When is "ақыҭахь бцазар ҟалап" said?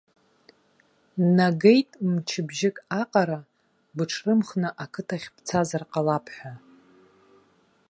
4.83-6.25